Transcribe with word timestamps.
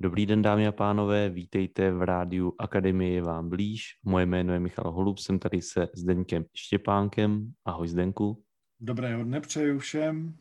Dobrý 0.00 0.26
den, 0.26 0.42
dámy 0.42 0.66
a 0.66 0.72
pánové, 0.72 1.30
vítejte 1.30 1.92
v 1.92 2.02
rádiu 2.02 2.52
Akademie 2.58 3.22
vám 3.22 3.48
blíž. 3.48 3.98
Moje 4.04 4.26
jméno 4.26 4.52
je 4.52 4.60
Michal 4.60 4.92
Holub, 4.92 5.18
jsem 5.18 5.38
tady 5.38 5.62
se 5.62 5.88
Zdeňkem 5.94 6.44
Štěpánkem. 6.54 7.52
Ahoj 7.64 7.88
Zdenku. 7.88 8.44
Dobré 8.80 9.24
dne 9.24 9.40
přeju 9.40 9.78
všem. 9.78 10.36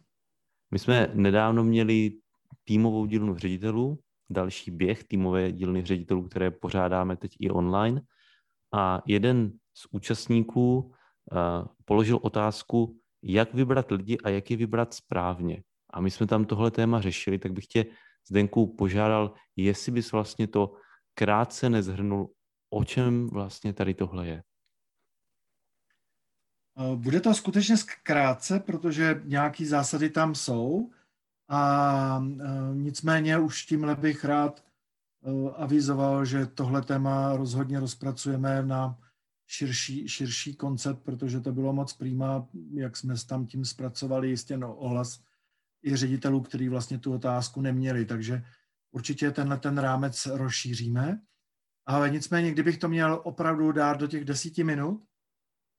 My 0.71 0.79
jsme 0.79 1.11
nedávno 1.13 1.63
měli 1.63 2.11
týmovou 2.63 3.05
dílnu 3.05 3.37
ředitelů, 3.37 3.99
další 4.29 4.71
běh 4.71 5.03
týmové 5.03 5.51
dílny 5.51 5.85
ředitelů, 5.85 6.23
které 6.23 6.51
pořádáme 6.51 7.17
teď 7.17 7.35
i 7.39 7.49
online. 7.49 8.01
A 8.73 9.01
jeden 9.05 9.51
z 9.77 9.87
účastníků 9.91 10.77
uh, 10.77 10.91
položil 11.85 12.19
otázku, 12.21 12.97
jak 13.23 13.53
vybrat 13.53 13.91
lidi 13.91 14.17
a 14.23 14.29
jak 14.29 14.51
je 14.51 14.57
vybrat 14.57 14.93
správně. 14.93 15.63
A 15.93 16.01
my 16.01 16.11
jsme 16.11 16.27
tam 16.27 16.45
tohle 16.45 16.71
téma 16.71 17.01
řešili, 17.01 17.39
tak 17.39 17.53
bych 17.53 17.67
tě 17.67 17.85
Zdenku 18.27 18.75
požádal, 18.75 19.33
jestli 19.55 19.91
bys 19.91 20.11
vlastně 20.11 20.47
to 20.47 20.73
krátce 21.13 21.69
nezhrnul, 21.69 22.29
o 22.69 22.83
čem 22.83 23.29
vlastně 23.29 23.73
tady 23.73 23.93
tohle 23.93 24.27
je. 24.27 24.43
Eh, 26.77 26.95
bude 26.95 27.21
to 27.21 27.33
skutečně 27.33 27.75
krátce, 28.03 28.59
protože 28.59 29.21
nějaké 29.25 29.65
zásady 29.65 30.09
tam 30.09 30.35
jsou 30.35 30.91
a 31.49 32.23
eh, 32.41 32.45
nicméně 32.73 33.39
už 33.39 33.65
tímhle 33.65 33.95
bych 33.95 34.25
rád 34.25 34.63
eh, 35.23 35.51
avizoval, 35.55 36.25
že 36.25 36.45
tohle 36.45 36.81
téma 36.81 37.35
rozhodně 37.35 37.79
rozpracujeme 37.79 38.63
na 38.63 38.99
širší, 39.47 40.07
širší 40.07 40.55
koncept, 40.55 41.03
protože 41.03 41.39
to 41.39 41.51
bylo 41.51 41.73
moc 41.73 41.93
přímá, 41.93 42.47
jak 42.73 42.97
jsme 42.97 43.15
tam 43.29 43.45
tím 43.45 43.65
zpracovali 43.65 44.29
jistě 44.29 44.57
no, 44.57 44.75
ohlas 44.75 45.26
i 45.83 45.95
ředitelů, 45.95 46.41
kteří 46.41 46.69
vlastně 46.69 46.99
tu 46.99 47.13
otázku 47.13 47.61
neměli, 47.61 48.05
takže 48.05 48.43
určitě 48.91 49.31
tenhle 49.31 49.57
ten 49.59 49.77
rámec 49.77 50.25
rozšíříme. 50.25 51.21
Ale 51.85 52.09
nicméně, 52.09 52.51
kdybych 52.51 52.77
to 52.77 52.89
měl 52.89 53.21
opravdu 53.23 53.71
dát 53.71 53.99
do 53.99 54.07
těch 54.07 54.25
desíti 54.25 54.63
minut, 54.63 55.03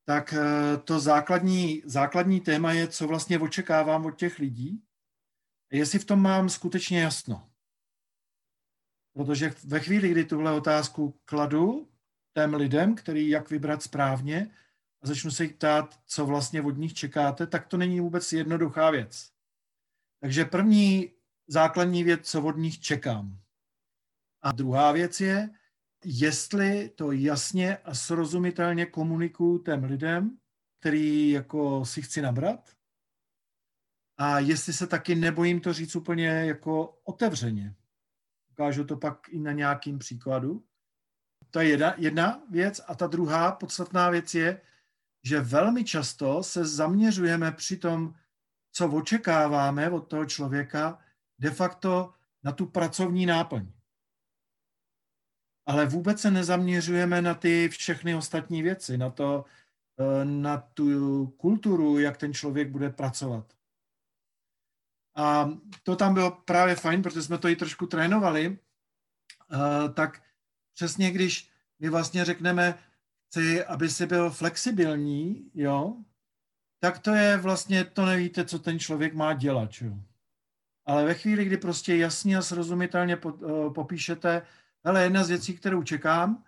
tak 0.04 0.32
eh, 0.32 0.76
to 0.76 1.00
základní, 1.00 1.82
základní 1.84 2.40
téma 2.40 2.72
je, 2.72 2.88
co 2.88 3.06
vlastně 3.06 3.38
očekávám 3.38 4.06
od 4.06 4.16
těch 4.16 4.38
lidí, 4.38 4.82
jestli 5.72 5.98
v 5.98 6.04
tom 6.04 6.22
mám 6.22 6.48
skutečně 6.48 7.00
jasno. 7.00 7.50
Protože 9.12 9.54
ve 9.64 9.80
chvíli, 9.80 10.08
kdy 10.08 10.24
tuhle 10.24 10.52
otázku 10.52 11.20
kladu 11.24 11.88
těm 12.34 12.54
lidem, 12.54 12.94
který 12.94 13.28
jak 13.28 13.50
vybrat 13.50 13.82
správně, 13.82 14.54
a 15.02 15.06
začnu 15.06 15.30
se 15.30 15.44
jich 15.44 15.52
ptát, 15.52 16.00
co 16.06 16.26
vlastně 16.26 16.62
od 16.62 16.76
nich 16.76 16.94
čekáte, 16.94 17.46
tak 17.46 17.66
to 17.66 17.76
není 17.76 18.00
vůbec 18.00 18.32
jednoduchá 18.32 18.90
věc. 18.90 19.30
Takže 20.20 20.44
první 20.44 21.12
základní 21.46 22.04
věc, 22.04 22.30
co 22.30 22.42
od 22.42 22.56
nich 22.56 22.80
čekám. 22.80 23.40
A 24.42 24.52
druhá 24.52 24.92
věc 24.92 25.20
je, 25.20 25.50
jestli 26.04 26.88
to 26.88 27.12
jasně 27.12 27.76
a 27.76 27.94
srozumitelně 27.94 28.86
komunikuju 28.86 29.58
těm 29.58 29.84
lidem, 29.84 30.38
který 30.80 31.30
jako 31.30 31.84
si 31.84 32.02
chci 32.02 32.22
nabrat, 32.22 32.70
a 34.18 34.38
jestli 34.38 34.72
se 34.72 34.86
taky 34.86 35.14
nebojím 35.14 35.60
to 35.60 35.72
říct 35.72 35.96
úplně 35.96 36.26
jako 36.26 37.00
otevřeně. 37.04 37.74
Ukážu 38.50 38.84
to 38.84 38.96
pak 38.96 39.28
i 39.28 39.38
na 39.38 39.52
nějakým 39.52 39.98
příkladu. 39.98 40.64
To 41.50 41.60
je 41.60 41.68
jedna, 41.68 41.94
jedna 41.96 42.42
věc. 42.50 42.80
A 42.88 42.94
ta 42.94 43.06
druhá 43.06 43.52
podstatná 43.52 44.10
věc 44.10 44.34
je, 44.34 44.60
že 45.24 45.40
velmi 45.40 45.84
často 45.84 46.42
se 46.42 46.64
zaměřujeme 46.64 47.52
při 47.52 47.76
tom 47.76 48.14
co 48.72 48.88
očekáváme 48.88 49.90
od 49.90 50.00
toho 50.00 50.26
člověka, 50.26 50.98
de 51.38 51.50
facto 51.50 52.14
na 52.42 52.52
tu 52.52 52.66
pracovní 52.66 53.26
náplň. 53.26 53.72
Ale 55.66 55.86
vůbec 55.86 56.20
se 56.20 56.30
nezaměřujeme 56.30 57.22
na 57.22 57.34
ty 57.34 57.68
všechny 57.68 58.14
ostatní 58.14 58.62
věci, 58.62 58.98
na, 58.98 59.10
to, 59.10 59.44
eh, 60.00 60.24
na 60.24 60.56
tu 60.58 61.26
kulturu, 61.26 61.98
jak 61.98 62.16
ten 62.16 62.34
člověk 62.34 62.70
bude 62.70 62.90
pracovat. 62.90 63.52
A 65.16 65.50
to 65.82 65.96
tam 65.96 66.14
bylo 66.14 66.30
právě 66.30 66.76
fajn, 66.76 67.02
protože 67.02 67.22
jsme 67.22 67.38
to 67.38 67.48
i 67.48 67.56
trošku 67.56 67.86
trénovali, 67.86 68.58
eh, 69.52 69.92
tak 69.92 70.22
přesně 70.74 71.10
když 71.10 71.50
my 71.78 71.88
vlastně 71.88 72.24
řekneme, 72.24 72.78
chci, 73.26 73.64
aby 73.64 73.88
si 73.88 74.06
byl 74.06 74.30
flexibilní, 74.30 75.50
jo, 75.54 75.96
tak 76.80 76.98
to 76.98 77.10
je 77.10 77.36
vlastně, 77.36 77.84
to 77.84 78.06
nevíte, 78.06 78.44
co 78.44 78.58
ten 78.58 78.78
člověk 78.78 79.14
má 79.14 79.32
dělat. 79.32 79.72
Čo? 79.72 79.84
Ale 80.86 81.04
ve 81.04 81.14
chvíli, 81.14 81.44
kdy 81.44 81.56
prostě 81.56 81.96
jasně 81.96 82.36
a 82.36 82.42
srozumitelně 82.42 83.14
eh, 83.14 83.70
popíšete, 83.74 84.42
ale 84.84 85.02
jedna 85.02 85.24
z 85.24 85.28
věcí, 85.28 85.56
kterou 85.56 85.82
čekám, 85.82 86.44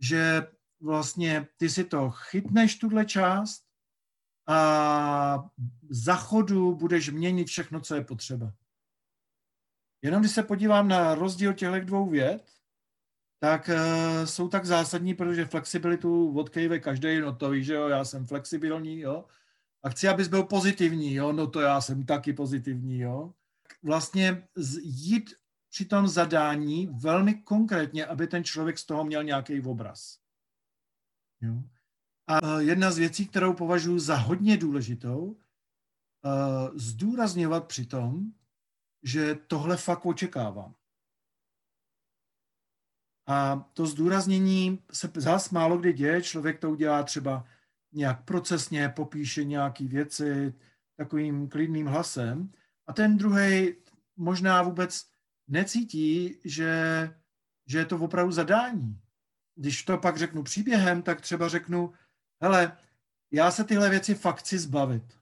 že 0.00 0.46
vlastně 0.80 1.48
ty 1.56 1.68
si 1.68 1.84
to 1.84 2.10
chytneš, 2.10 2.78
tuhle 2.78 3.04
část, 3.04 3.66
a 4.46 5.48
za 5.90 6.16
chodu 6.16 6.74
budeš 6.74 7.10
měnit 7.10 7.48
všechno, 7.48 7.80
co 7.80 7.94
je 7.94 8.04
potřeba. 8.04 8.52
Jenom 10.02 10.22
když 10.22 10.32
se 10.32 10.42
podívám 10.42 10.88
na 10.88 11.14
rozdíl 11.14 11.54
těchto 11.54 11.80
dvou 11.80 12.10
věd, 12.10 12.52
tak 13.38 13.70
uh, 13.72 14.26
jsou 14.26 14.48
tak 14.48 14.64
zásadní, 14.64 15.14
protože 15.14 15.44
flexibilitu 15.44 16.38
odkejve 16.38 16.78
každý, 16.78 17.20
no 17.20 17.36
to 17.36 17.50
víš, 17.50 17.66
že 17.66 17.74
jo, 17.74 17.88
já 17.88 18.04
jsem 18.04 18.26
flexibilní, 18.26 19.00
jo, 19.00 19.24
a 19.82 19.88
chci, 19.88 20.08
abys 20.08 20.28
byl 20.28 20.42
pozitivní, 20.42 21.14
jo, 21.14 21.32
no 21.32 21.46
to 21.46 21.60
já 21.60 21.80
jsem 21.80 22.06
taky 22.06 22.32
pozitivní, 22.32 22.98
jo. 22.98 23.34
Vlastně 23.82 24.48
jít 24.82 25.34
při 25.68 25.84
tom 25.84 26.08
zadání 26.08 26.86
velmi 26.86 27.34
konkrétně, 27.34 28.06
aby 28.06 28.26
ten 28.26 28.44
člověk 28.44 28.78
z 28.78 28.86
toho 28.86 29.04
měl 29.04 29.24
nějaký 29.24 29.60
obraz. 29.60 30.18
Jo. 31.40 31.62
A 32.26 32.60
jedna 32.60 32.90
z 32.90 32.98
věcí, 32.98 33.26
kterou 33.26 33.52
považuji 33.52 33.98
za 33.98 34.16
hodně 34.16 34.56
důležitou, 34.56 35.36
zdůrazňovat 36.74 37.66
při 37.66 37.86
tom, 37.86 38.32
že 39.02 39.34
tohle 39.34 39.76
fakt 39.76 40.06
očekávám. 40.06 40.74
A 43.26 43.56
to 43.72 43.86
zdůraznění 43.86 44.82
se 44.92 45.10
zás 45.16 45.50
málo 45.50 45.78
kdy 45.78 45.92
děje, 45.92 46.22
člověk 46.22 46.60
to 46.60 46.70
udělá 46.70 47.02
třeba 47.02 47.44
nějak 47.92 48.24
procesně 48.24 48.88
popíše 48.88 49.44
nějaké 49.44 49.84
věci 49.84 50.54
takovým 50.96 51.48
klidným 51.48 51.86
hlasem 51.86 52.52
a 52.86 52.92
ten 52.92 53.16
druhý 53.16 53.74
možná 54.16 54.62
vůbec 54.62 55.06
necítí, 55.48 56.40
že, 56.44 56.70
že 57.66 57.78
je 57.78 57.84
to 57.84 57.98
opravdu 57.98 58.32
zadání. 58.32 59.00
Když 59.54 59.82
to 59.82 59.98
pak 59.98 60.16
řeknu 60.16 60.42
příběhem, 60.42 61.02
tak 61.02 61.20
třeba 61.20 61.48
řeknu, 61.48 61.92
hele, 62.42 62.76
já 63.30 63.50
se 63.50 63.64
tyhle 63.64 63.90
věci 63.90 64.14
fakt 64.14 64.38
chci 64.38 64.58
zbavit. 64.58 65.18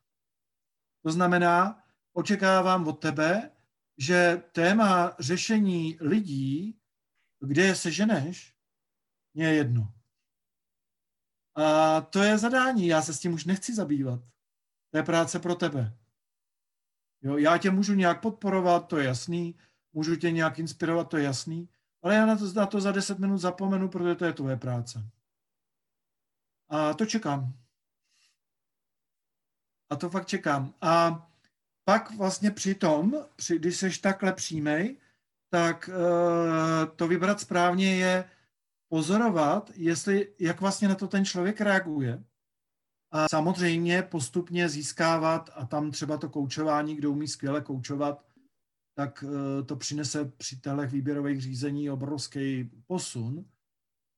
To 1.03 1.13
znamená, 1.13 1.83
očekávám 2.13 2.89
od 2.89 2.93
tebe, 2.93 3.51
že 3.99 4.43
téma 4.53 5.17
řešení 5.19 5.99
lidí, 6.01 6.79
kde 7.41 7.63
je 7.63 7.75
seženeš, 7.75 8.57
mě 9.35 9.45
je 9.45 9.55
jedno. 9.55 9.93
A 11.55 12.01
to 12.01 12.23
je 12.23 12.39
zadání, 12.39 12.87
já 12.87 13.03
se 13.03 13.15
s 13.15 13.21
tím 13.21 13.33
už 13.33 13.45
nechci 13.45 13.75
zabývat. 13.75 14.21
To 14.91 14.99
je 14.99 15.03
práce 15.03 15.39
pro 15.39 15.55
tebe. 15.55 15.93
Jo, 17.23 17.37
já 17.37 17.59
tě 17.59 17.71
můžu 17.71 17.95
nějak 17.95 18.21
podporovat, 18.21 18.89
to 18.89 18.99
je 18.99 19.05
jasný, 19.05 19.55
můžu 19.93 20.17
tě 20.17 20.31
nějak 20.31 20.59
inspirovat, 20.59 21.09
to 21.09 21.17
je 21.17 21.25
jasný, 21.25 21.69
ale 22.03 22.15
já 22.15 22.27
na 22.27 22.37
to, 22.37 22.53
na 22.53 22.67
to 22.67 22.81
za 22.81 22.93
10 22.93 23.19
minut 23.19 23.39
zapomenu, 23.39 23.89
protože 23.89 24.15
to 24.15 24.25
je 24.25 24.33
tvoje 24.33 24.57
práce. 24.57 25.11
A 26.69 26.95
to 26.95 27.07
čekám. 27.07 27.53
A 29.91 29.97
to 29.97 30.11
fakt 30.11 30.27
čekám. 30.27 30.75
A 30.81 31.27
pak 31.85 32.17
vlastně 32.17 32.51
při 32.51 32.75
tom, 32.75 33.15
při, 33.37 33.59
když 33.59 33.77
jsi 33.77 34.01
takhle 34.01 34.33
přímej, 34.33 34.97
tak 35.51 35.91
uh, 35.93 36.97
to 36.97 37.09
vybrat 37.09 37.41
správně 37.41 37.97
je 37.97 38.31
pozorovat, 38.95 39.71
jestli, 39.75 40.35
jak 40.39 40.61
vlastně 40.61 40.89
na 40.89 40.95
to 40.95 41.09
ten 41.09 41.25
člověk 41.25 41.61
reaguje. 41.61 42.25
A 43.11 43.29
samozřejmě 43.29 44.03
postupně 44.03 44.69
získávat, 44.69 45.51
a 45.55 45.67
tam 45.67 45.91
třeba 45.91 46.17
to 46.17 46.29
koučování, 46.29 46.97
kdo 46.97 47.11
umí 47.11 47.29
skvěle 47.29 47.61
koučovat, 47.61 48.25
tak 48.95 49.25
eh, 49.27 49.63
to 49.63 49.77
přinese 49.77 50.25
při 50.25 50.57
těchto 50.57 50.87
výběrových 50.87 51.41
řízení 51.41 51.91
obrovský 51.91 52.71
posun, 52.87 53.45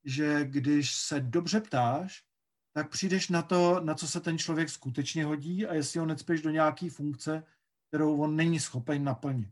že 0.05 0.45
když 0.45 0.95
se 0.95 1.21
dobře 1.21 1.61
ptáš, 1.61 2.25
tak 2.73 2.91
přijdeš 2.91 3.29
na 3.29 3.43
to, 3.43 3.81
na 3.81 3.95
co 3.95 4.09
se 4.09 4.21
ten 4.21 4.39
člověk 4.39 4.69
skutečně 4.69 5.25
hodí 5.25 5.67
a 5.67 5.75
jestli 5.75 6.01
ho 6.01 6.07
necpeš 6.07 6.43
do 6.43 6.51
nějaké 6.51 6.91
funkce, 6.91 7.45
kterou 7.89 8.21
on 8.21 8.37
není 8.37 8.61
schopen 8.61 9.05
naplnit. 9.05 9.51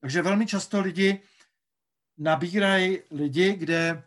Takže 0.00 0.22
velmi 0.22 0.46
často 0.46 0.80
lidi 0.80 1.22
nabírají 2.18 2.98
lidi, 3.10 3.52
kde 3.52 4.02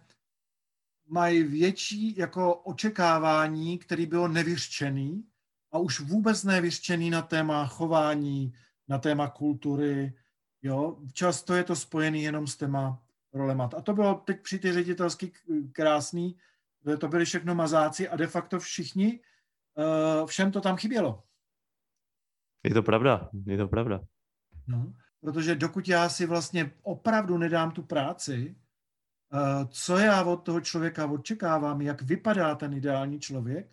mají 1.08 1.44
větší 1.44 2.18
jako 2.18 2.56
očekávání, 2.56 3.78
který 3.78 4.06
bylo 4.06 4.28
nevyřčený 4.28 5.24
a 5.72 5.78
už 5.78 6.00
vůbec 6.00 6.44
nevyřčený 6.44 7.10
na 7.10 7.22
téma 7.22 7.68
chování, 7.68 8.54
na 8.88 8.98
téma 8.98 9.30
kultury, 9.30 10.14
Jo, 10.66 10.98
často 11.14 11.54
je 11.54 11.64
to 11.64 11.76
spojený 11.76 12.24
jenom 12.24 12.48
s 12.48 12.58
těma 12.58 13.04
rolema. 13.34 13.70
A 13.78 13.82
to 13.82 13.94
bylo 13.94 14.16
teď 14.16 14.42
při 14.42 14.60
ty 14.60 14.74
ředitelský 14.74 15.32
krásný, 15.72 16.38
to 17.00 17.08
byli 17.08 17.26
všechno 17.26 17.56
mazáci 17.56 18.10
a 18.10 18.16
de 18.16 18.28
facto 18.28 18.60
všichni, 18.60 19.20
uh, 19.76 20.28
všem 20.28 20.52
to 20.52 20.62
tam 20.62 20.78
chybělo. 20.78 21.24
Je 22.64 22.74
to 22.74 22.84
pravda, 22.84 23.30
je 23.46 23.58
to 23.58 23.68
pravda. 23.68 24.02
No, 24.68 24.94
protože 25.26 25.56
dokud 25.56 25.88
já 25.88 26.10
si 26.10 26.26
vlastně 26.26 26.72
opravdu 26.84 27.38
nedám 27.38 27.72
tu 27.72 27.84
práci, 27.84 28.56
uh, 29.34 29.70
co 29.70 29.98
já 29.98 30.24
od 30.24 30.38
toho 30.38 30.62
člověka 30.62 31.06
očekávám, 31.06 31.82
jak 31.82 32.02
vypadá 32.02 32.56
ten 32.56 32.74
ideální 32.74 33.20
člověk, 33.20 33.72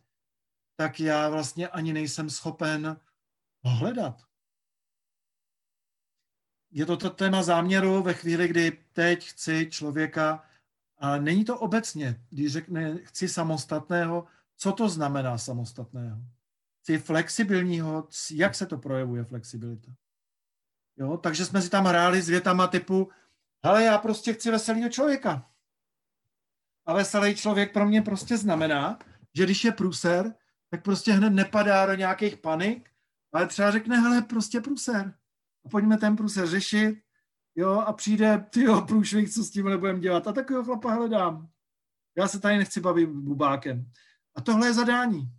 tak 0.76 1.00
já 1.00 1.28
vlastně 1.28 1.68
ani 1.68 1.92
nejsem 1.92 2.30
schopen 2.30 2.96
ho 3.64 3.70
hledat. 3.76 4.22
Je 6.70 6.86
to 6.86 6.96
to 6.96 7.10
téma 7.10 7.42
záměru 7.42 8.02
ve 8.02 8.14
chvíli, 8.14 8.48
kdy 8.48 8.84
teď 8.92 9.28
chci 9.28 9.68
člověka, 9.70 10.44
a 10.98 11.16
není 11.18 11.44
to 11.44 11.58
obecně, 11.58 12.24
když 12.30 12.52
řekne 12.52 12.98
chci 12.98 13.28
samostatného, 13.28 14.24
co 14.56 14.72
to 14.72 14.88
znamená 14.88 15.38
samostatného? 15.38 16.18
Chci 16.80 16.98
flexibilního, 16.98 18.08
jak 18.30 18.54
se 18.54 18.66
to 18.66 18.78
projevuje 18.78 19.24
flexibilita? 19.24 19.92
Jo, 20.96 21.16
takže 21.16 21.44
jsme 21.44 21.62
si 21.62 21.70
tam 21.70 21.84
hráli 21.84 22.22
s 22.22 22.28
větama 22.28 22.66
typu, 22.66 23.10
hele, 23.64 23.84
já 23.84 23.98
prostě 23.98 24.32
chci 24.32 24.50
veselého 24.50 24.88
člověka. 24.88 25.50
A 26.86 26.94
veselý 26.94 27.34
člověk 27.34 27.72
pro 27.72 27.86
mě 27.86 28.02
prostě 28.02 28.36
znamená, 28.36 28.98
že 29.34 29.44
když 29.44 29.64
je 29.64 29.72
průser, 29.72 30.34
tak 30.70 30.82
prostě 30.82 31.12
hned 31.12 31.30
nepadá 31.30 31.86
do 31.86 31.94
nějakých 31.94 32.36
panik, 32.36 32.90
ale 33.32 33.46
třeba 33.46 33.70
řekne, 33.70 34.00
hele, 34.00 34.22
prostě 34.22 34.60
průser. 34.60 35.14
A 35.64 35.68
pojďme 35.68 35.96
ten 35.96 36.16
průser 36.16 36.46
řešit, 36.46 37.02
jo, 37.54 37.70
a 37.70 37.92
přijde, 37.92 38.46
ty 38.50 38.62
jo, 38.62 38.80
průšvih, 38.80 39.32
co 39.32 39.44
s 39.44 39.50
tím 39.50 39.68
nebudeme 39.68 40.00
dělat. 40.00 40.26
A 40.26 40.32
takového 40.32 40.64
chlapa 40.64 40.92
hledám. 40.92 41.48
Já 42.16 42.28
se 42.28 42.40
tady 42.40 42.58
nechci 42.58 42.80
bavit 42.80 43.06
bubákem. 43.06 43.92
A 44.34 44.40
tohle 44.40 44.66
je 44.66 44.72
zadání. 44.72 45.32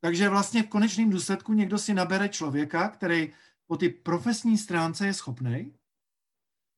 Takže 0.00 0.28
vlastně 0.28 0.62
v 0.62 0.68
konečném 0.68 1.10
důsledku 1.10 1.52
někdo 1.52 1.78
si 1.78 1.94
nabere 1.94 2.28
člověka, 2.28 2.88
který 2.88 3.32
po 3.66 3.76
ty 3.76 3.88
profesní 3.88 4.58
stránce 4.58 5.06
je 5.06 5.14
schopný, 5.14 5.74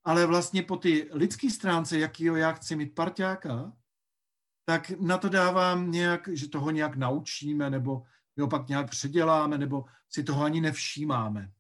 ale 0.05 0.27
vlastně 0.27 0.62
po 0.62 0.77
ty 0.77 1.09
lidské 1.12 1.50
stránce, 1.50 1.99
jakýho 1.99 2.37
já 2.37 2.53
chci 2.53 2.77
mít 2.77 2.94
parťáka, 2.94 3.73
tak 4.65 4.91
na 4.91 5.19
to 5.19 5.29
dávám 5.29 5.91
nějak, 5.91 6.29
že 6.33 6.49
toho 6.49 6.71
nějak 6.71 6.97
naučíme, 6.97 7.71
nebo 7.71 8.03
jo, 8.37 8.49
pak 8.49 8.69
nějak 8.69 8.91
předěláme, 8.91 9.59
nebo 9.59 9.85
si 10.11 10.25
toho 10.25 10.44
ani 10.44 10.61
nevšímáme. 10.61 11.53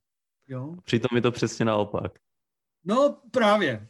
Jo? 0.48 0.76
Přitom 0.84 1.16
je 1.16 1.22
to 1.22 1.32
přesně 1.32 1.64
naopak. 1.64 2.18
No 2.84 3.20
právě. 3.30 3.88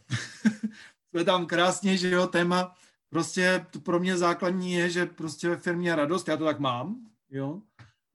Jsme 1.09 1.23
tam 1.23 1.45
krásně, 1.45 1.97
že 1.97 2.09
jo, 2.09 2.27
téma, 2.27 2.75
prostě 3.09 3.65
to 3.71 3.79
pro 3.79 3.99
mě 3.99 4.17
základní 4.17 4.73
je, 4.73 4.89
že 4.89 5.05
prostě 5.05 5.49
ve 5.49 5.57
firmě 5.57 5.89
je 5.89 5.95
radost, 5.95 6.27
já 6.27 6.37
to 6.37 6.45
tak 6.45 6.59
mám, 6.59 7.09
jo. 7.29 7.61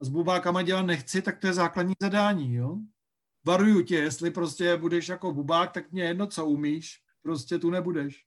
A 0.01 0.05
s 0.05 0.09
bubákama 0.09 0.63
dělat 0.63 0.83
nechci, 0.83 1.23
tak 1.23 1.39
to 1.39 1.47
je 1.47 1.53
základní 1.53 1.95
zadání, 2.01 2.55
jo. 2.55 2.79
Varuju 3.45 3.83
tě, 3.83 3.95
jestli 3.97 4.31
prostě 4.31 4.77
budeš 4.77 5.09
jako 5.09 5.33
bubák, 5.33 5.73
tak 5.73 5.93
mě 5.93 6.05
jedno, 6.05 6.27
co 6.27 6.47
umíš, 6.47 7.03
prostě 7.23 7.59
tu 7.59 7.71
nebudeš. 7.71 8.25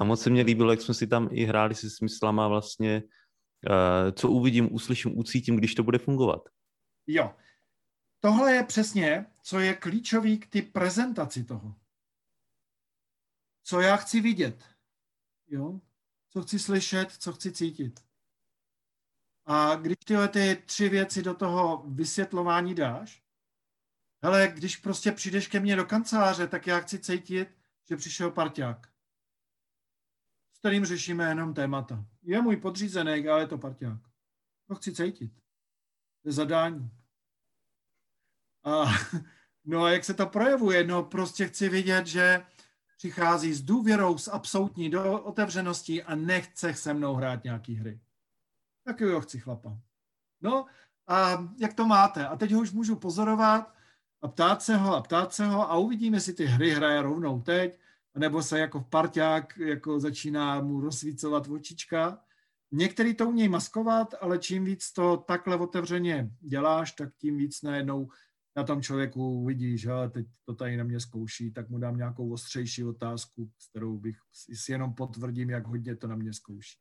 A 0.00 0.04
moc 0.04 0.22
se 0.22 0.30
mě 0.30 0.42
líbilo, 0.42 0.70
jak 0.70 0.80
jsme 0.80 0.94
si 0.94 1.06
tam 1.06 1.28
i 1.32 1.44
hráli 1.44 1.74
se 1.74 1.90
smyslama 1.90 2.48
vlastně, 2.48 3.02
uh, 3.70 4.12
co 4.12 4.30
uvidím, 4.30 4.74
uslyším, 4.74 5.18
ucítím, 5.18 5.56
když 5.56 5.74
to 5.74 5.82
bude 5.82 5.98
fungovat. 5.98 6.48
Jo. 7.06 7.34
Tohle 8.20 8.54
je 8.54 8.64
přesně, 8.64 9.26
co 9.42 9.58
je 9.58 9.74
klíčový 9.74 10.38
k 10.38 10.46
ty 10.46 10.62
prezentaci 10.62 11.44
toho. 11.44 11.74
Co 13.62 13.80
já 13.80 13.96
chci 13.96 14.20
vidět. 14.20 14.64
Jo? 15.48 15.80
Co 16.30 16.42
chci 16.42 16.58
slyšet, 16.58 17.12
co 17.12 17.32
chci 17.32 17.52
cítit. 17.52 18.00
A 19.46 19.74
když 19.74 19.96
tyhle 20.04 20.28
ty 20.28 20.62
tři 20.66 20.88
věci 20.88 21.22
do 21.22 21.34
toho 21.34 21.84
vysvětlování 21.86 22.74
dáš, 22.74 23.22
hele, 24.22 24.48
když 24.54 24.76
prostě 24.76 25.12
přijdeš 25.12 25.48
ke 25.48 25.60
mně 25.60 25.76
do 25.76 25.84
kanceláře, 25.84 26.46
tak 26.46 26.66
já 26.66 26.80
chci 26.80 26.98
cítit, 26.98 27.48
že 27.88 27.96
přišel 27.96 28.30
parťák 28.30 28.88
s 30.58 30.60
kterým 30.60 30.84
řešíme 30.84 31.28
jenom 31.28 31.54
témata. 31.54 32.04
Je 32.22 32.42
můj 32.42 32.56
podřízený, 32.56 33.28
ale 33.28 33.40
je 33.40 33.46
to 33.46 33.58
parťák. 33.58 34.00
To 34.68 34.74
chci 34.74 34.94
cítit. 34.94 35.32
To 36.22 36.28
je 36.28 36.32
zadání. 36.32 36.90
A, 38.64 38.84
no 39.64 39.82
a 39.82 39.90
jak 39.90 40.04
se 40.04 40.14
to 40.14 40.26
projevuje? 40.26 40.84
No 40.84 41.02
prostě 41.02 41.48
chci 41.48 41.68
vidět, 41.68 42.06
že 42.06 42.46
přichází 42.96 43.54
s 43.54 43.62
důvěrou, 43.62 44.18
s 44.18 44.28
absolutní 44.28 44.90
do 44.90 45.22
otevřeností 45.22 46.02
a 46.02 46.14
nechce 46.14 46.74
se 46.74 46.94
mnou 46.94 47.14
hrát 47.14 47.44
nějaký 47.44 47.74
hry. 47.74 48.00
Tak 48.84 49.00
jo, 49.00 49.20
chci 49.20 49.40
chlapa. 49.40 49.78
No 50.40 50.66
a 51.06 51.48
jak 51.58 51.74
to 51.74 51.86
máte? 51.86 52.26
A 52.26 52.36
teď 52.36 52.52
ho 52.52 52.60
už 52.60 52.72
můžu 52.72 52.96
pozorovat 52.96 53.74
a 54.22 54.28
ptát 54.28 54.62
se 54.62 54.76
ho 54.76 54.96
a 54.96 55.02
ptát 55.02 55.32
se 55.32 55.46
ho 55.46 55.70
a 55.70 55.76
uvidíme, 55.76 56.16
jestli 56.16 56.32
ty 56.32 56.44
hry 56.44 56.70
hraje 56.70 57.02
rovnou 57.02 57.40
teď, 57.40 57.78
nebo 58.18 58.42
se 58.42 58.58
jako 58.58 58.80
parťák 58.80 59.58
jako 59.58 60.00
začíná 60.00 60.60
mu 60.60 60.80
rozsvícovat 60.80 61.48
očička. 61.48 62.20
Některý 62.72 63.14
to 63.14 63.28
umějí 63.28 63.48
maskovat, 63.48 64.14
ale 64.20 64.38
čím 64.38 64.64
víc 64.64 64.92
to 64.92 65.16
takhle 65.16 65.56
otevřeně 65.56 66.30
děláš, 66.40 66.92
tak 66.92 67.08
tím 67.18 67.36
víc 67.36 67.62
najednou 67.62 68.08
na 68.56 68.64
tom 68.64 68.82
člověku 68.82 69.44
vidíš, 69.44 69.80
že 69.80 69.90
teď 70.10 70.26
to 70.44 70.54
tady 70.54 70.76
na 70.76 70.84
mě 70.84 71.00
zkouší, 71.00 71.52
tak 71.52 71.68
mu 71.68 71.78
dám 71.78 71.96
nějakou 71.96 72.32
ostřejší 72.32 72.84
otázku, 72.84 73.50
s 73.58 73.68
kterou 73.70 73.98
bych 73.98 74.16
si 74.32 74.72
jenom 74.72 74.94
potvrdím, 74.94 75.50
jak 75.50 75.66
hodně 75.66 75.96
to 75.96 76.06
na 76.06 76.16
mě 76.16 76.32
zkouší. 76.32 76.78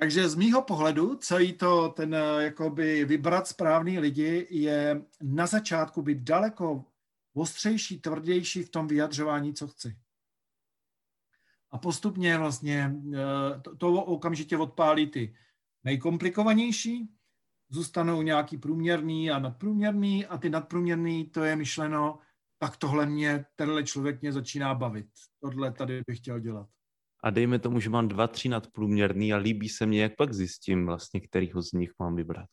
Takže 0.00 0.28
z 0.28 0.34
mýho 0.34 0.62
pohledu 0.62 1.14
celý 1.14 1.52
to, 1.52 1.88
ten 1.88 2.16
jakoby 2.38 3.04
vybrat 3.04 3.46
správný 3.46 3.98
lidi 3.98 4.46
je 4.50 5.02
na 5.22 5.46
začátku 5.46 6.02
být 6.02 6.18
daleko 6.18 6.84
ostřejší, 7.34 8.00
tvrdější 8.00 8.62
v 8.62 8.70
tom 8.70 8.86
vyjadřování, 8.86 9.54
co 9.54 9.68
chci. 9.68 9.96
A 11.70 11.78
postupně 11.78 12.38
vlastně 12.38 12.94
eh, 13.14 13.60
to, 13.60 13.76
to 13.76 13.92
okamžitě 13.92 14.56
odpálí 14.56 15.06
ty 15.06 15.34
nejkomplikovanější, 15.84 17.14
zůstanou 17.68 18.22
nějaký 18.22 18.58
průměrný 18.58 19.30
a 19.30 19.38
nadprůměrný 19.38 20.26
a 20.26 20.38
ty 20.38 20.50
nadprůměrný, 20.50 21.24
to 21.24 21.44
je 21.44 21.56
myšleno, 21.56 22.18
tak 22.58 22.76
tohle 22.76 23.06
mě, 23.06 23.44
tenhle 23.56 23.82
člověk 23.84 24.22
mě 24.22 24.32
začíná 24.32 24.74
bavit. 24.74 25.06
Tohle 25.40 25.72
tady 25.72 26.02
bych 26.06 26.18
chtěl 26.18 26.40
dělat. 26.40 26.68
A 27.22 27.30
dejme 27.30 27.58
tomu, 27.58 27.80
že 27.80 27.90
mám 27.90 28.08
dva, 28.08 28.26
tři 28.26 28.48
nadprůměrný 28.48 29.32
a 29.32 29.36
líbí 29.36 29.68
se 29.68 29.86
mně, 29.86 30.02
jak 30.02 30.16
pak 30.16 30.32
zjistím 30.32 30.86
vlastně, 30.86 31.20
kterýho 31.20 31.62
z 31.62 31.72
nich 31.72 31.90
mám 31.98 32.16
vybrat. 32.16 32.46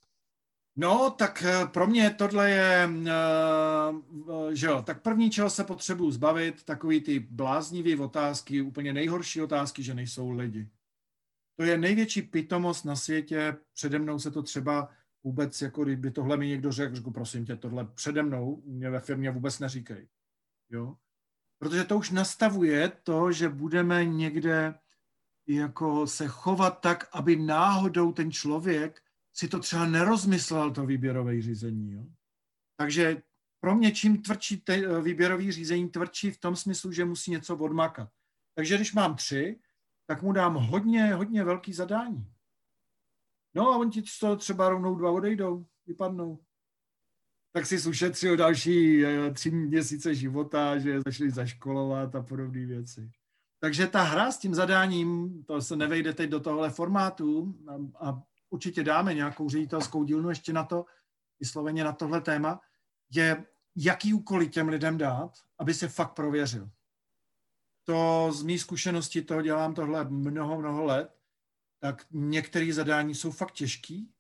No, 0.80 1.10
tak 1.10 1.44
eh, 1.44 1.68
pro 1.68 1.88
mě 1.88 2.10
tohle 2.10 2.50
je, 2.50 2.90
uh, 2.90 4.54
že 4.54 4.68
jo, 4.68 4.82
tak 4.82 5.02
první, 5.02 5.30
čeho 5.30 5.50
se 5.50 5.64
potřebuji 5.64 6.12
zbavit, 6.12 6.64
takový 6.64 7.02
ty 7.02 7.20
bláznivé 7.20 8.04
otázky, 8.04 8.62
úplně 8.62 8.94
nejhorší 8.94 9.42
otázky, 9.42 9.84
že 9.84 9.94
nejsou 9.94 10.30
lidi. 10.30 10.70
To 11.56 11.64
je 11.64 11.78
největší 11.78 12.22
pitomost 12.22 12.86
na 12.86 12.96
světě, 12.96 13.58
přede 13.74 14.00
mnou 14.00 14.20
se 14.20 14.32
to 14.32 14.44
třeba 14.44 14.90
vůbec, 15.24 15.62
jako 15.62 15.84
kdyby 15.84 16.12
tohle 16.12 16.38
mi 16.38 16.48
někdo 16.48 16.72
řekl, 16.72 16.96
řekl, 16.96 17.12
prosím 17.12 17.46
tě, 17.46 17.56
tohle 17.56 17.86
přede 17.86 18.24
mnou 18.24 18.62
mě 18.66 18.90
ve 18.90 19.00
firmě 19.00 19.32
vůbec 19.32 19.60
neříkej. 19.60 20.08
Jo? 20.70 20.96
Protože 21.60 21.84
to 21.84 21.98
už 21.98 22.10
nastavuje 22.10 22.92
to, 23.04 23.32
že 23.32 23.50
budeme 23.50 24.06
někde 24.06 24.80
jako 25.48 26.08
se 26.08 26.28
chovat 26.28 26.82
tak, 26.82 27.10
aby 27.12 27.36
náhodou 27.36 28.12
ten 28.12 28.32
člověk 28.32 29.02
si 29.34 29.48
to 29.48 29.60
třeba 29.60 29.86
nerozmyslel, 29.86 30.72
to 30.72 30.86
výběrové 30.86 31.42
řízení. 31.42 31.92
Jo? 31.92 32.06
Takže 32.78 33.22
pro 33.60 33.76
mě 33.76 33.92
čím 33.92 34.22
tvrdší 34.22 34.58
te, 34.58 35.02
výběrový 35.02 35.52
řízení, 35.52 35.90
tvrdší 35.90 36.32
v 36.32 36.40
tom 36.40 36.56
smyslu, 36.56 36.92
že 36.92 37.06
musí 37.06 37.32
něco 37.32 37.58
odmakat. 37.58 38.10
Takže 38.56 38.76
když 38.76 38.94
mám 38.94 39.16
tři, 39.16 39.60
tak 40.08 40.22
mu 40.22 40.32
dám 40.32 40.54
hodně, 40.54 41.14
hodně 41.14 41.44
velký 41.44 41.74
zadání. 41.74 42.34
No 43.54 43.70
a 43.70 43.78
on 43.78 43.92
ti 43.92 44.04
to 44.20 44.36
třeba 44.36 44.70
rovnou 44.70 44.96
dva 44.96 45.12
odejdou, 45.12 45.66
vypadnou. 45.86 46.40
Tak 47.58 47.66
si 47.66 47.90
ušetřil 47.90 48.38
další 48.38 49.06
eh, 49.06 49.32
tři 49.34 49.52
měsíce 49.52 50.16
života, 50.16 50.78
že 50.78 51.02
začali 51.06 51.32
zaškolovat 51.32 52.16
a 52.16 52.22
podobné 52.22 52.66
věci. 52.66 53.12
Takže 53.60 53.88
ta 53.88 54.02
hra 54.02 54.32
s 54.32 54.38
tím 54.38 54.56
zadáním, 54.56 55.44
to 55.44 55.62
se 55.62 55.76
nevejde 55.76 56.14
teď 56.14 56.30
do 56.30 56.40
tohle 56.40 56.70
formátu 56.70 57.56
a, 57.68 58.08
a 58.08 58.22
určitě 58.50 58.84
dáme 58.84 59.14
nějakou 59.14 59.50
ředitelskou 59.50 60.04
dílnu 60.04 60.30
ještě 60.30 60.54
na 60.54 60.64
to, 60.64 60.86
vysloveně 61.40 61.84
na 61.84 61.92
tohle 61.92 62.22
téma, 62.22 62.62
je, 63.12 63.46
jaký 63.76 64.14
úkoly 64.14 64.50
těm 64.50 64.70
lidem 64.70 64.98
dát, 64.98 65.32
aby 65.60 65.74
se 65.74 65.88
fakt 65.88 66.14
prověřil. 66.14 66.70
To 67.84 68.30
z 68.34 68.44
mý 68.44 68.60
zkušenosti, 68.60 69.22
to 69.22 69.42
dělám 69.42 69.74
tohle 69.74 70.10
mnoho, 70.10 70.60
mnoho 70.60 70.84
let, 70.84 71.16
tak 71.80 72.06
některé 72.12 72.74
zadání 72.74 73.16
jsou 73.16 73.32
fakt 73.32 73.52
těžký 73.52 74.14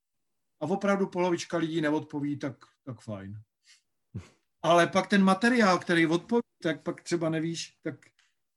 a 0.59 0.65
opravdu 0.65 1.07
polovička 1.07 1.57
lidí 1.57 1.81
neodpoví, 1.81 2.37
tak, 2.37 2.55
tak 2.83 3.01
fajn. 3.01 3.41
Ale 4.61 4.87
pak 4.87 5.07
ten 5.07 5.23
materiál, 5.23 5.79
který 5.79 6.07
odpoví, 6.07 6.41
tak 6.63 6.83
pak 6.83 7.01
třeba 7.01 7.29
nevíš, 7.29 7.77
tak 7.83 7.95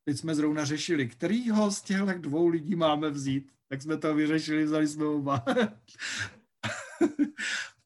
teď 0.04 0.18
jsme 0.18 0.34
zrovna 0.34 0.64
řešili, 0.64 1.08
kterýho 1.08 1.70
z 1.70 1.82
těchto 1.82 2.12
dvou 2.12 2.48
lidí 2.48 2.76
máme 2.76 3.10
vzít. 3.10 3.52
Tak 3.68 3.82
jsme 3.82 3.96
to 3.96 4.14
vyřešili, 4.14 4.64
vzali 4.64 4.88
jsme 4.88 5.04
oba. 5.04 5.44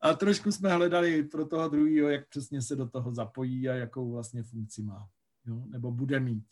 a 0.00 0.14
trošku 0.14 0.52
jsme 0.52 0.73
hledali 0.73 1.23
pro 1.23 1.47
toho 1.47 1.68
druhého, 1.68 2.09
jak 2.09 2.28
přesně 2.28 2.62
se 2.62 2.76
do 2.76 2.88
toho 2.88 3.14
zapojí 3.14 3.68
a 3.68 3.75
jakou 3.75 4.12
vlastně 4.12 4.42
funkci 4.42 4.83
má. 4.83 5.09
Jo? 5.47 5.64
Nebo 5.66 5.90
bude 5.90 6.21
mít. 6.21 6.47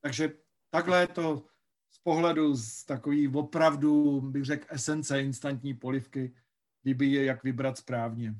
Takže 0.00 0.32
takhle 0.70 1.06
to 1.06 1.46
z 1.90 1.98
pohledu 1.98 2.54
z 2.54 2.84
takový 2.84 3.28
opravdu, 3.28 4.20
bych 4.20 4.44
řekl, 4.44 4.66
esence 4.68 5.22
instantní 5.22 5.74
polivky, 5.74 6.34
kdyby 6.82 7.06
je 7.06 7.24
jak 7.24 7.44
vybrat 7.44 7.78
správně. 7.78 8.34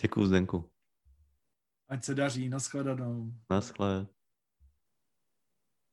Děkuji, 0.00 0.26
Zdenku. 0.26 0.70
Ať 1.88 2.04
se 2.04 2.14
daří, 2.14 2.48
nashledanou. 2.48 3.32
Naschle. 3.50 4.06